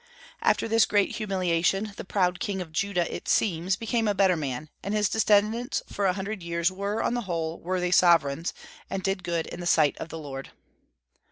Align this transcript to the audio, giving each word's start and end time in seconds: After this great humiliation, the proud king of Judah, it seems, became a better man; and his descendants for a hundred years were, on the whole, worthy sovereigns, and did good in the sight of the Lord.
After 0.41 0.67
this 0.67 0.85
great 0.87 1.17
humiliation, 1.17 1.93
the 1.95 2.03
proud 2.03 2.39
king 2.39 2.59
of 2.59 2.71
Judah, 2.71 3.05
it 3.15 3.29
seems, 3.29 3.75
became 3.75 4.07
a 4.07 4.15
better 4.15 4.35
man; 4.35 4.71
and 4.81 4.95
his 4.95 5.07
descendants 5.09 5.83
for 5.85 6.07
a 6.07 6.13
hundred 6.13 6.41
years 6.41 6.71
were, 6.71 7.03
on 7.03 7.13
the 7.13 7.21
whole, 7.29 7.59
worthy 7.59 7.91
sovereigns, 7.91 8.51
and 8.89 9.03
did 9.03 9.23
good 9.23 9.45
in 9.45 9.59
the 9.59 9.67
sight 9.67 9.95
of 9.99 10.09
the 10.09 10.17
Lord. 10.17 10.49